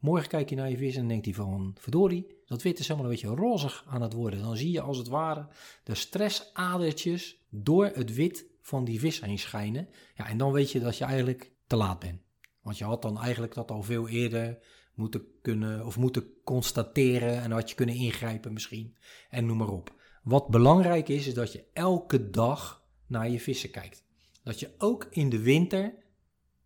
[0.05, 3.11] Morgen kijk je naar je vis en denkt hij van, verdorie, dat wit is helemaal
[3.11, 4.43] een beetje rozig aan het worden.
[4.43, 5.49] Dan zie je als het ware
[5.85, 9.89] de stressadertjes door het wit van die vis heen schijnen.
[10.15, 12.21] Ja, en dan weet je dat je eigenlijk te laat bent.
[12.63, 14.59] Want je had dan eigenlijk dat al veel eerder
[14.95, 18.97] moeten kunnen of moeten constateren en had je kunnen ingrijpen misschien
[19.31, 19.95] en noem maar op.
[20.23, 24.05] Wat belangrijk is, is dat je elke dag naar je vissen kijkt.
[24.43, 26.04] Dat je ook in de winter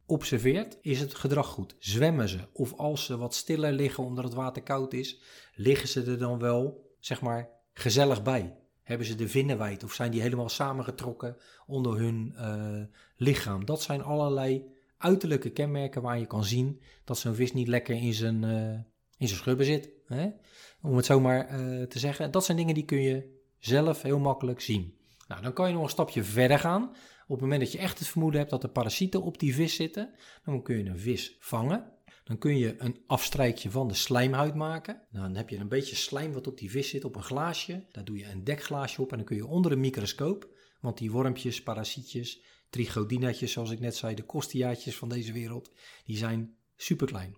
[0.09, 1.77] observeert, is het gedrag goed.
[1.79, 5.21] Zwemmen ze of als ze wat stiller liggen omdat het water koud is,
[5.55, 8.57] liggen ze er dan wel, zeg maar, gezellig bij?
[8.83, 12.83] Hebben ze de vinnen wijd of zijn die helemaal samengetrokken onder hun uh,
[13.17, 13.65] lichaam?
[13.65, 14.65] Dat zijn allerlei
[14.99, 18.73] uiterlijke kenmerken waar je kan zien dat zo'n vis niet lekker in zijn, uh,
[19.17, 19.91] in zijn schubben zit.
[20.07, 20.29] Hè?
[20.83, 22.31] Om het zo maar uh, te zeggen.
[22.31, 24.97] Dat zijn dingen die kun je zelf heel makkelijk zien.
[25.29, 26.95] Nou, dan kan je nog een stapje verder gaan.
[27.29, 29.75] Op het moment dat je echt het vermoeden hebt dat er parasieten op die vis
[29.75, 30.15] zitten,
[30.45, 31.93] dan kun je een vis vangen.
[32.25, 35.03] Dan kun je een afstrijkje van de slijmhuid maken.
[35.11, 37.87] Dan heb je een beetje slijm wat op die vis zit op een glaasje.
[37.91, 40.49] Daar doe je een dekglaasje op en dan kun je onder een microscoop,
[40.81, 45.73] want die wormpjes, parasietjes, trigodinaatjes, zoals ik net zei, de kostiaatjes van deze wereld,
[46.05, 47.37] die zijn superklein.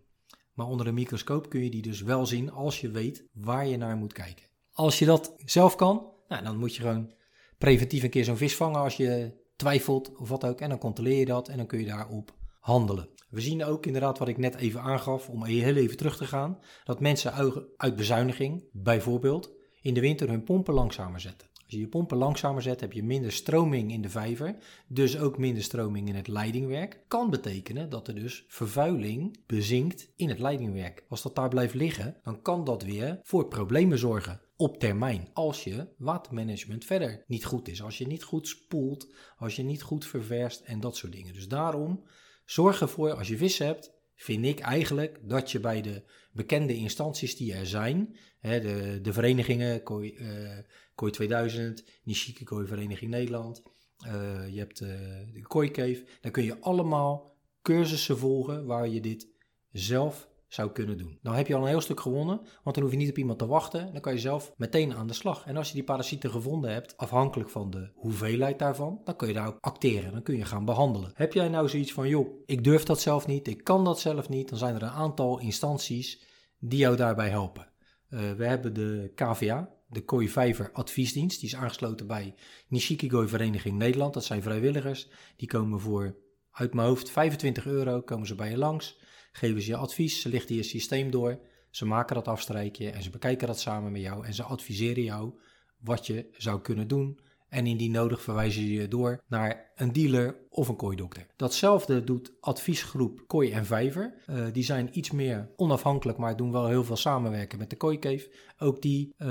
[0.53, 3.77] Maar onder een microscoop kun je die dus wel zien als je weet waar je
[3.77, 4.47] naar moet kijken.
[4.73, 7.13] Als je dat zelf kan, nou, dan moet je gewoon
[7.59, 10.61] preventief een keer zo'n vis vangen als je twijfelt of wat ook.
[10.61, 13.09] En dan controleer je dat en dan kun je daarop handelen.
[13.31, 16.59] We zien ook inderdaad wat ik net even aangaf, om heel even terug te gaan,
[16.85, 21.49] dat mensen uit bezuiniging, bijvoorbeeld, in de winter hun pompen langzamer zetten.
[21.55, 24.57] Als je je pompen langzamer zet, heb je minder stroming in de vijver,
[24.89, 27.05] dus ook minder stroming in het leidingwerk.
[27.09, 31.05] Kan betekenen dat er dus vervuiling bezinkt in het leidingwerk.
[31.09, 35.29] Als dat daar blijft liggen, dan kan dat weer voor problemen zorgen op termijn.
[35.33, 37.83] Als je watermanagement verder niet goed is.
[37.83, 41.35] Als je niet goed spoelt, als je niet goed ververst en dat soort dingen.
[41.35, 42.05] Dus daarom
[42.45, 47.37] zorg ervoor, als je vis hebt, vind ik eigenlijk dat je bij de bekende instanties
[47.37, 50.59] die er zijn, hè, de, de verenigingen, Kooi, uh,
[50.95, 53.63] Kooi 2000, Nishiki Kooi Vereniging Nederland,
[54.07, 54.89] uh, je hebt uh,
[55.33, 59.29] de Kooi Cave, dan kun je allemaal cursussen volgen waar je dit
[59.71, 61.19] zelf zou kunnen doen.
[61.23, 63.39] Dan heb je al een heel stuk gewonnen, want dan hoef je niet op iemand
[63.39, 63.93] te wachten.
[63.93, 65.47] Dan kan je zelf meteen aan de slag.
[65.47, 69.35] En als je die parasieten gevonden hebt, afhankelijk van de hoeveelheid daarvan, dan kun je
[69.35, 70.13] daar ook acteren.
[70.13, 71.11] Dan kun je gaan behandelen.
[71.15, 74.29] Heb jij nou zoiets van, joh, ik durf dat zelf niet, ik kan dat zelf
[74.29, 76.23] niet, dan zijn er een aantal instanties
[76.59, 77.69] die jou daarbij helpen.
[78.09, 81.41] Uh, we hebben de KVA, de Kooivijver Adviesdienst.
[81.41, 82.35] Die is aangesloten bij
[82.69, 84.15] Nishiki Vereniging Nederland.
[84.15, 85.09] Dat zijn vrijwilligers.
[85.37, 86.17] Die komen voor,
[86.51, 89.00] uit mijn hoofd, 25 euro komen ze bij je langs.
[89.31, 91.41] Geven ze je advies, ze lichten je systeem door.
[91.71, 94.27] Ze maken dat afstrijkje en ze bekijken dat samen met jou.
[94.27, 95.33] En ze adviseren jou
[95.79, 100.37] wat je zou kunnen doen en indien nodig verwijzen ze je door naar een dealer
[100.51, 101.27] of een kooidokter.
[101.37, 104.15] Datzelfde doet adviesgroep Kooi en Vijver.
[104.27, 108.29] Uh, die zijn iets meer onafhankelijk, maar doen wel heel veel samenwerken met de kooikeef.
[108.59, 109.29] Ook die uh,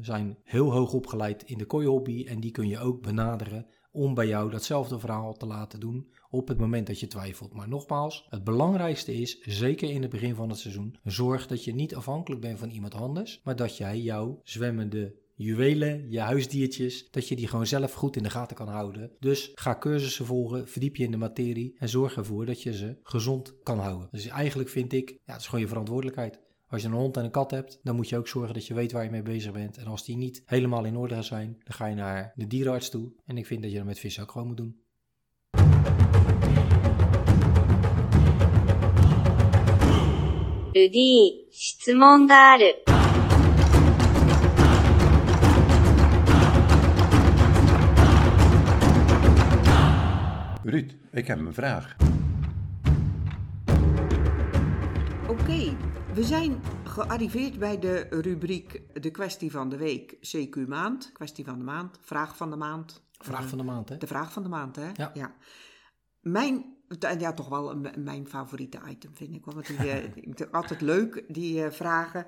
[0.00, 4.26] zijn heel hoog opgeleid in de kooihobby en die kun je ook benaderen om bij
[4.26, 7.52] jou datzelfde verhaal te laten doen op het moment dat je twijfelt.
[7.52, 11.74] Maar nogmaals, het belangrijkste is, zeker in het begin van het seizoen, zorg dat je
[11.74, 17.28] niet afhankelijk bent van iemand anders, maar dat jij jouw zwemmende juwelen, je huisdiertjes, dat
[17.28, 19.10] je die gewoon zelf goed in de gaten kan houden.
[19.20, 22.96] Dus ga cursussen volgen, verdiep je in de materie en zorg ervoor dat je ze
[23.02, 24.08] gezond kan houden.
[24.10, 26.40] Dus eigenlijk vind ik, ja, het is gewoon je verantwoordelijkheid.
[26.68, 28.74] Als je een hond en een kat hebt, dan moet je ook zorgen dat je
[28.74, 29.76] weet waar je mee bezig bent.
[29.76, 33.12] En als die niet helemaal in orde zijn, dan ga je naar de dierenarts toe.
[33.24, 34.80] En ik vind dat je dat met vissen ook gewoon moet doen.
[40.77, 42.83] Rudy, 質問がある。
[50.63, 51.95] Ruud, ik heb een vraag.
[55.27, 55.77] Oké,
[56.13, 61.11] we zijn gearriveerd bij de rubriek De kwestie van de week, CQ maand.
[61.11, 63.03] Kwestie van de maand, vraag van de maand.
[63.11, 63.97] Vraag van de maand, hè?
[63.97, 64.89] De vraag van de maand, hè?
[65.13, 65.35] Ja.
[66.21, 66.76] Mijn,
[67.18, 69.44] ja, toch wel een- mijn favoriete item, vind ik.
[69.44, 72.26] wel, Want die, eh, het altijd leuk, die eh, vragen.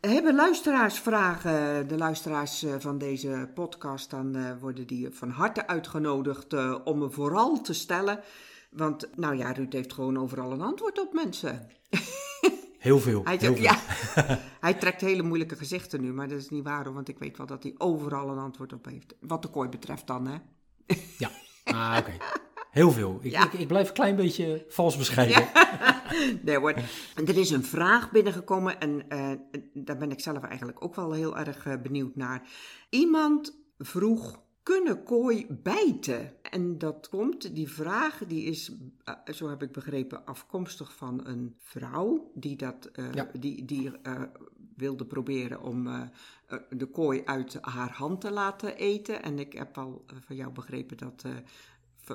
[0.00, 6.54] Hebben luisteraars vragen, de luisteraars eh, van deze podcast, dan worden die van harte uitgenodigd
[6.84, 8.20] om me vooral te stellen.
[8.70, 11.68] Want, nou ja, Ruud heeft gewoon overal een antwoord op mensen.
[12.78, 13.24] Heel veel.
[13.24, 13.62] Hij, heel veel.
[13.62, 13.78] ja,
[14.60, 17.46] hij trekt hele moeilijke gezichten nu, maar dat is niet waar want ik weet wel
[17.46, 19.14] dat hij overal een antwoord op heeft.
[19.20, 20.36] Wat de kooi betreft dan, hè?
[21.18, 21.30] Ja,
[21.64, 22.12] ah, oké.
[22.72, 23.18] Heel veel.
[23.22, 23.44] Ik, Ja.
[23.44, 25.48] ik, ik blijf een klein beetje vals bescheiden.
[26.42, 26.74] Nee hoor.
[27.14, 29.30] Er is een vraag binnengekomen en eh,
[29.74, 32.48] daar ben ik zelf eigenlijk ook wel heel erg eh, benieuwd naar.
[32.90, 36.32] Iemand vroeg, kunnen kooi bijten?
[36.50, 38.72] En dat komt, die vraag, die is,
[39.04, 43.30] eh, zo heb ik begrepen, afkomstig van een vrouw die dat, Ja.
[43.38, 43.90] die, die
[44.76, 45.88] wilde proberen om
[46.70, 49.22] de kooi uit haar hand te laten eten.
[49.22, 51.24] En ik heb al van jou begrepen dat...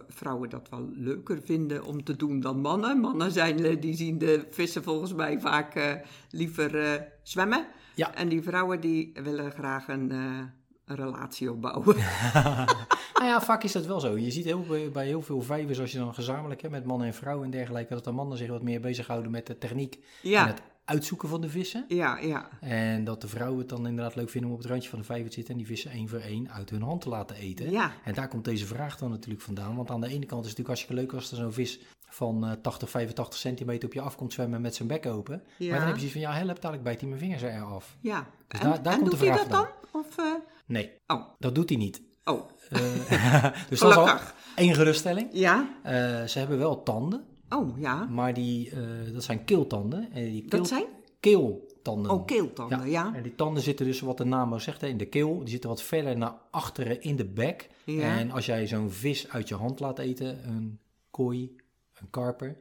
[0.08, 3.00] vrouwen dat wel leuker vinden om te doen dan mannen.
[3.00, 5.94] Mannen zijn, eh, die zien de vissen volgens mij vaak eh,
[6.32, 7.68] liever eh, zwemmen.
[7.96, 8.14] Ja.
[8.16, 11.96] En die vrouwen die willen graag een, een relatie opbouwen.
[13.18, 14.18] Nou ja, vaak is dat wel zo.
[14.18, 17.14] Je ziet heel, bij- heel veel vijvers, als je dan gezamenlijk hebt met mannen en
[17.14, 20.48] vrouwen en dergelijke, dat de mannen zich wat meer bezighouden met de techniek en ja,
[20.48, 21.86] het uitzoeken van de vissen.
[21.88, 22.50] ja, ja.
[22.62, 25.06] En dat de vrouwen het dan inderdaad leuk vinden om op het randje van de
[25.06, 27.72] vijver te zitten en die vissen één voor één uit hun hand te laten eten.
[27.72, 27.92] Ja.
[28.04, 29.76] En daar komt deze vraag dan natuurlijk vandaan.
[29.76, 32.46] Want aan de ene kant is het natuurlijk hartstikke leuk als er zo'n vis van
[32.46, 35.44] eh, 80, 85 centimeter op je afkomt zwemmen met zijn bek open.
[35.58, 35.70] Ja.
[35.70, 37.96] Maar dan heb je zoiets van, ja, help, dadelijk bijt hij mijn vingers er af.
[38.02, 38.28] ja.
[38.48, 39.58] Dus en daar- daar en komt doet de hij vraag dat
[39.92, 40.02] dan?
[40.02, 40.26] Of, eh,
[40.66, 42.02] Nee, oh, dat doet hij niet.
[42.26, 42.80] oh, Eh,
[43.70, 44.10] dus dat is al
[44.56, 45.30] één geruststelling.
[45.32, 48.06] Ja, Eh, ze hebben wel tanden, oh ja.
[48.06, 50.12] maar die, eh, dat zijn keeltanden.
[50.12, 50.86] En die keel- Dat zijn?
[51.20, 52.12] Keeltanden.
[52.12, 53.16] Oh, keeltanden, ja.
[53.16, 55.40] En die tanden zitten dus, wat de naam al zegt, hè, in de keel.
[55.40, 57.70] Die zitten wat verder naar achteren in de bek.
[57.86, 58.18] Ja.
[58.18, 60.80] En als jij zo'n vis uit je hand laat eten, een
[61.12, 61.56] kooi,
[61.94, 62.58] een karper,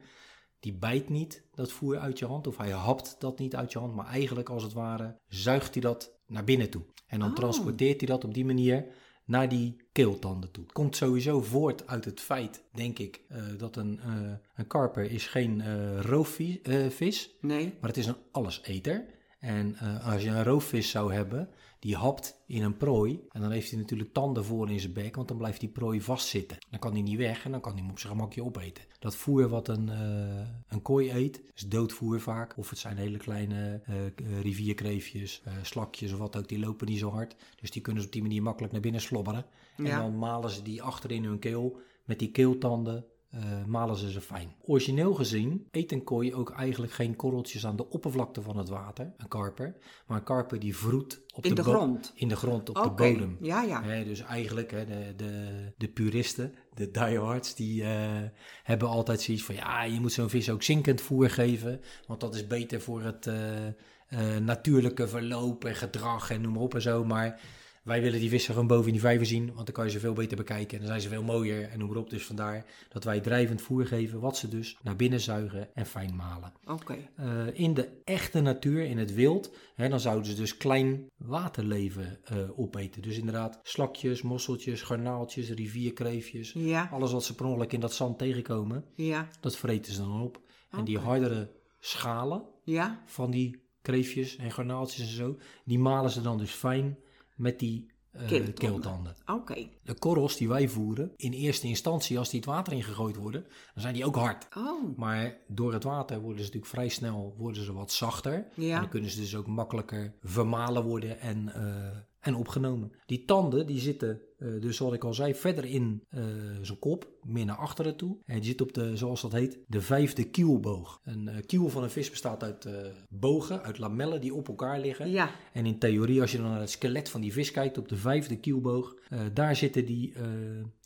[0.59, 2.47] die bijt niet dat voer uit je hand.
[2.47, 3.95] Of hij hapt dat niet uit je hand.
[3.95, 6.81] Maar eigenlijk, als het ware, zuigt hij dat naar binnen toe.
[7.07, 7.35] En dan Oh.
[7.35, 8.85] transporteert hij dat op die manier
[9.27, 10.63] naar die keeltanden toe.
[10.63, 15.11] Het komt sowieso voort uit het feit, denk ik, eh, dat een, eh, een karper
[15.11, 16.57] is geen eh roofvis
[16.89, 17.73] vis Nee.
[17.79, 19.05] maar het is een alleseter.
[19.39, 23.19] En als je een roofvis zou hebben, die hapt in een prooi.
[23.29, 26.01] En dan heeft hij natuurlijk tanden voor in zijn bek, want dan blijft die prooi
[26.01, 26.57] vastzitten.
[26.69, 28.83] Dan kan hij niet weg en dan kan hij hem op zijn gemakje opeten.
[28.99, 32.57] Dat voer wat een, eh, een kooi eet, is doodvoer vaak.
[32.57, 36.47] Of het zijn hele kleine eh, rivierkreefjes, eh, slakjes of wat ook.
[36.47, 37.35] Die lopen niet zo hard.
[37.61, 39.45] Dus die kunnen ze op die manier makkelijk naar binnen slobberen.
[39.77, 41.79] En dan malen ze die achter in hun keel.
[42.03, 44.55] Met die keeltanden eh, malen ze ze fijn.
[44.61, 49.13] Origineel gezien eet een kooi ook eigenlijk geen korreltjes aan de oppervlakte van het water,
[49.17, 49.77] een karper.
[50.07, 52.11] Maar een karper die vroet op In de grond?
[52.15, 53.37] In de grond, op de bodem.
[53.41, 54.03] ja, ja.
[54.03, 58.21] Dus eigenlijk de, de, de puristen, de diehards, die eh,
[58.63, 59.55] hebben altijd zoiets van...
[59.55, 63.27] ja, je moet zo'n vis ook zinkend voer geven, want dat is beter voor het
[63.27, 67.03] eh, natuurlijke verloop en gedrag en noem maar op en zo.
[67.03, 67.41] Maar
[67.87, 69.99] wij willen die vissen gewoon boven in die vijver zien, want dan kan je ze
[69.99, 72.09] veel beter bekijken en dan zijn ze veel mooier en noem maar op.
[72.09, 76.15] Dus vandaar dat wij drijvend voer geven, wat ze dus naar binnen zuigen en fijn
[76.15, 76.53] malen.
[76.65, 76.97] Oké.
[77.15, 82.19] Eh, in de echte natuur, in het wild, hè, dan zouden ze dus klein waterleven
[82.23, 83.01] eh, opeten.
[83.01, 86.51] Dus inderdaad slakjes, mosseltjes, garnaaltjes, rivierkreefjes.
[86.53, 90.21] Ja, Alles wat ze per ongeluk in dat zand tegenkomen, ja, dat vreten ze dan
[90.21, 90.41] op.
[90.71, 93.03] En die hardere schalen ja.
[93.05, 96.97] van die kreefjes en garnaaltjes en zo, die malen ze dan dus fijn
[97.37, 98.53] met die eh, Keeltanden.
[98.53, 99.15] keeltanden.
[99.25, 99.67] Oké.
[99.83, 103.41] De korrels die wij voeren, in eerste instantie als die het water ingegooid worden,
[103.73, 104.47] dan zijn die ook hard.
[104.57, 108.47] Oh, Maar door het water worden ze natuurlijk vrij snel worden ze wat zachter.
[108.55, 108.73] Ja.
[108.75, 111.97] En dan kunnen ze dus ook makkelijker vermalen worden en, eh,
[112.27, 112.91] en opgenomen.
[113.05, 116.23] Die tanden die zitten, eh, dus zoals ik al zei, verder in eh,
[116.61, 118.17] zijn kop, meer naar achteren toe.
[118.25, 120.99] En die zit op de, zoals dat heet, de vijfde kielboog.
[121.03, 122.67] Een eh, kiel van een vis bestaat uit
[123.09, 125.09] bogen, uit lamellen die op elkaar liggen.
[125.09, 125.29] ja.
[125.53, 127.97] En in theorie, als je dan naar het skelet van die vis kijkt op de
[127.97, 128.95] vijfde kielboog,
[129.33, 130.13] daar zitten die,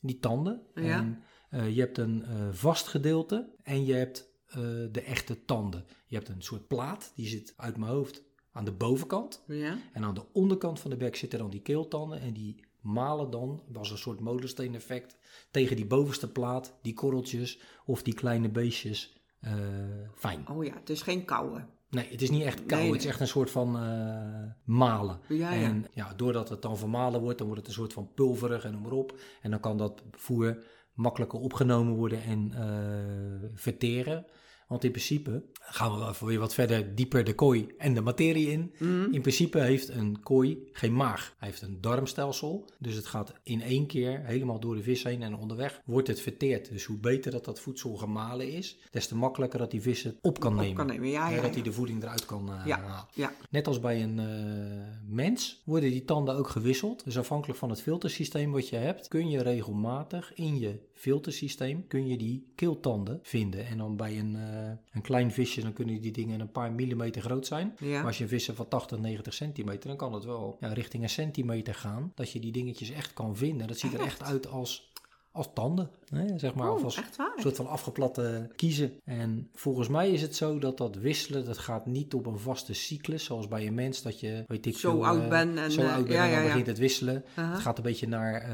[0.02, 0.62] die tanden.
[0.76, 1.20] Ja.
[1.50, 4.30] En je hebt een vast gedeelte en je hebt
[4.92, 5.86] de echte tanden.
[6.06, 9.44] Je hebt een soort plaat, die zit uit mijn hoofd aan de bovenkant.
[9.48, 9.78] Ja.
[9.94, 13.62] En aan de onderkant van de bek zitten dan die keeltanden en die malen dan,
[13.74, 15.18] als een soort molensteen effect,
[15.52, 19.54] tegen die bovenste plaat, die korreltjes of die kleine beestjes eh,
[20.16, 20.48] fijn.
[20.48, 21.70] Oh ja, het is geen kouwen.
[21.90, 22.82] Nee, het is niet echt kou.
[22.82, 25.20] Nee, Het is echt een soort van eh, malen.
[25.28, 25.62] Ja, ja.
[25.62, 28.72] En ja, doordat het dan vermalen wordt, dan wordt het een soort van pulverig en
[28.72, 29.20] noem maar op.
[29.42, 34.26] En dan kan dat voer makkelijker opgenomen worden en eh, verteren.
[34.72, 38.72] Want in principe gaan we weer wat verder dieper de kooi en de materie in.
[38.78, 39.14] Mhm.
[39.14, 41.36] In principe heeft een kooi geen maag.
[41.38, 42.66] Hij heeft een darmstelsel.
[42.80, 46.22] Dus het gaat in één keer helemaal door de vis heen en onderweg wordt het
[46.22, 46.70] verteerd.
[46.70, 50.18] Dus hoe beter dat dat voedsel gemalen is, des te makkelijker dat die vis het
[50.22, 50.76] op kan Op nemen.
[50.76, 52.80] kan nemen, ja, Hè, ja, dat hij de voeding eruit kan eh, Ja.
[52.80, 53.36] halen.
[53.50, 54.26] Net als bij een eh,
[55.08, 57.04] mens worden die tanden ook gewisseld.
[57.04, 62.08] Dus afhankelijk van het filtersysteem wat je hebt, kun je regelmatig in je filtersysteem kun
[62.08, 63.66] je die keeltanden vinden.
[63.66, 67.22] En dan bij een, eh, een klein visje, dan kunnen die dingen een paar millimeter
[67.22, 67.76] groot zijn.
[67.80, 67.98] Ja.
[67.98, 70.74] Maar als je een vis hebt van 80, 90 centimeter, dan kan het wel ja,
[70.74, 72.12] richting een centimeter gaan.
[72.16, 73.68] Dat je die dingetjes echt kan vinden.
[73.68, 74.91] Dat ziet er echt uit als,
[75.32, 76.72] als tanden, hè, zeg maar.
[76.72, 77.32] of Oh, als echt waar?
[77.36, 78.92] een soort van afgeplatte kiezen.
[79.04, 82.74] En volgens mij is het zo dat dat wisselen, dat gaat niet op een vaste
[82.74, 83.24] cyclus.
[83.24, 85.82] Zoals bij een mens, dat je, weet ik Zo veel, oud eh, bent en, zo
[85.82, 86.48] eh, oud bent ja, en dan ja, ja.
[86.48, 87.24] begint het wisselen.
[87.36, 87.52] Aha.
[87.52, 88.50] Het gaat een beetje naar eh,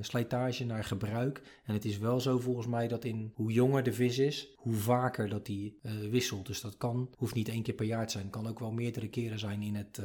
[0.00, 1.42] slijtage, naar gebruik.
[1.64, 4.74] En het is wel zo volgens mij dat in hoe jonger de vis is, hoe
[4.74, 5.78] vaker dat die
[6.10, 6.46] wisselt.
[6.46, 8.30] Dus dat kan, hoeft niet één keer per jaar te zijn.
[8.30, 10.00] kan ook wel meerdere keren zijn in het,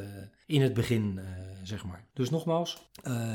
[0.46, 1.20] in het begin,
[1.64, 2.06] zeg maar.
[2.14, 2.90] Dus nogmaals,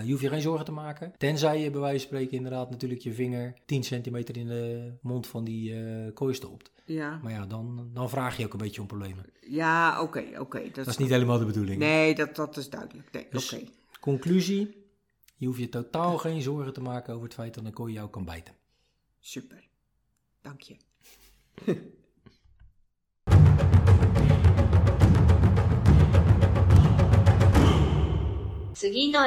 [0.05, 1.13] je hoeft je geen zorgen te maken.
[1.17, 5.27] Tenzij je bij wijze van spreken inderdaad natuurlijk je vinger 10 centimeter in de mond
[5.27, 6.71] van die eh kooi stopt.
[6.85, 9.25] Ja, Maar ja, dan, dan vraag je ook een beetje om problemen.
[9.41, 10.71] ja oké, oké.
[10.73, 11.79] Dat is niet helemaal de bedoeling.
[11.79, 13.13] Nee, dat, dat is duidelijk.
[13.13, 13.65] Nee, Dus- oké.
[14.01, 14.87] Conclusie,
[15.37, 18.09] je hoeft je totaal geen zorgen te maken over het feit dat een kooi jou
[18.11, 18.55] kan bijten.
[19.21, 19.65] Super.
[20.43, 20.77] Dank je.
[28.75, 29.27] 次の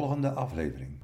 [0.00, 0.98] volgende aflevering.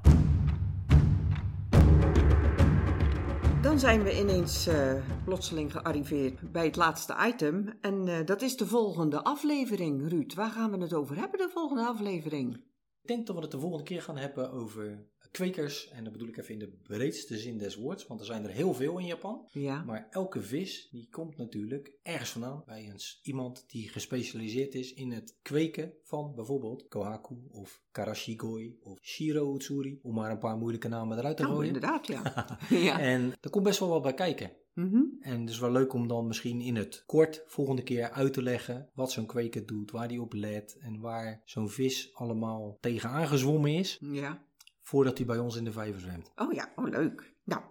[3.61, 7.73] Dan zijn we ineens eh, plotseling gearriveerd bij het laatste item.
[7.81, 10.09] En eh, dat is de volgende aflevering.
[10.09, 12.53] Ruud, waar gaan we het over hebben, de volgende aflevering?
[13.01, 15.89] Ik denk dat we het de volgende keer gaan hebben over kwekers.
[15.89, 18.49] En dat bedoel ik even in de breedste zin des woords, want er zijn er
[18.49, 19.47] heel veel in Japan.
[19.51, 24.93] Ja, Maar elke vis die komt natuurlijk ergens vandaan bij een, iemand die gespecialiseerd is
[24.93, 29.99] in het kweken van bijvoorbeeld kohaku of karashigoi of shiro utsuri.
[30.01, 31.67] Om maar een paar moeilijke namen eruit te oh, gooien.
[31.67, 32.47] inderdaad, ja.
[32.69, 32.99] ja.
[32.99, 34.51] En er komt best wel wat bij kijken.
[34.73, 35.01] Mhm.
[35.19, 38.89] En dus wel leuk om dan misschien in het kort volgende keer uit te leggen
[38.93, 43.71] wat zo'n kweker doet, waar die op let en waar zo'n vis allemaal tegenaan gezwommen
[43.71, 44.45] is ja.
[44.91, 46.31] Voordat hij bij ons in de vijver zwemt.
[46.35, 47.33] Oh ja, oh leuk.
[47.43, 47.61] Nou,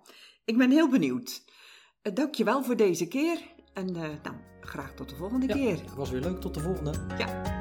[0.45, 1.43] ik ben heel benieuwd.
[2.03, 3.39] Uh, Dank je wel voor deze keer.
[3.75, 5.81] En eh, nou, graag tot de volgende Ja, keer.
[5.81, 6.41] het was weer leuk.
[6.41, 6.93] Tot de volgende.
[7.19, 7.60] Ja.